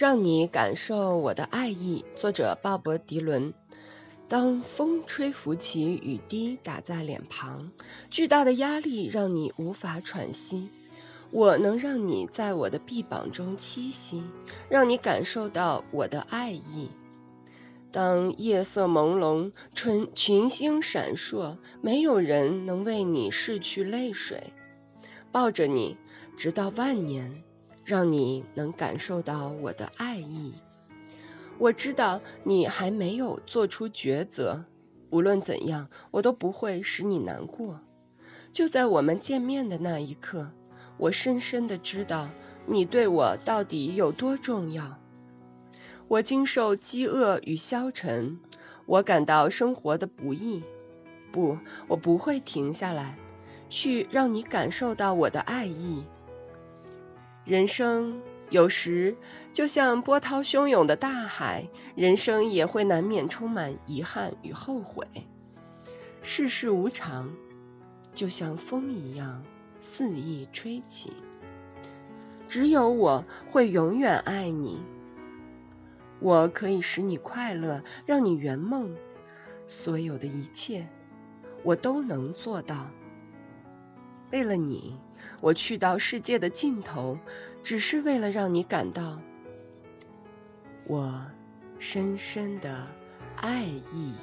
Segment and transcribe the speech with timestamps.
[0.00, 2.06] 让你感受我的爱意。
[2.16, 3.52] 作者鲍勃迪伦。
[4.28, 7.70] 当风吹拂起雨滴打在脸庞，
[8.10, 10.70] 巨大的压力让你无法喘息。
[11.30, 14.24] 我能让你在我的臂膀中栖息，
[14.70, 16.88] 让你感受到我的爱意。
[17.92, 24.54] 当夜色朦胧，群群星闪烁，没有人能为你拭去泪水。
[25.30, 25.98] 抱着你，
[26.38, 27.42] 直到万年。
[27.90, 30.54] 让你能感受到我的爱意。
[31.58, 34.64] 我知道你还没有做出抉择，
[35.10, 37.80] 无论怎样，我都不会使你难过。
[38.52, 40.52] 就在我们见面的那一刻，
[40.98, 42.28] 我深深的知道
[42.64, 44.96] 你对我到底有多重要。
[46.06, 48.38] 我经受饥饿与消沉，
[48.86, 50.62] 我感到生活的不易。
[51.32, 53.18] 不，我不会停下来，
[53.68, 56.04] 去让你感受到我的爱意。
[57.50, 59.16] 人生有时
[59.52, 65.04] 就像波涛汹涌的大海，人生也会难免充满遗憾与后悔。
[66.22, 67.32] 世事无常，
[68.14, 69.42] 就像风一样
[69.80, 71.12] 肆意吹起。
[72.46, 74.78] 只有我会永远爱你，
[76.20, 78.94] 我可以使你快乐，让你圆梦，
[79.66, 80.86] 所有的一切
[81.64, 82.88] 我都能做到。
[84.30, 84.98] 为了你。
[85.40, 87.18] 我去到世界的尽头，
[87.62, 89.20] 只是为了让你感到
[90.86, 91.26] 我
[91.78, 92.86] 深深的
[93.36, 94.14] 爱意。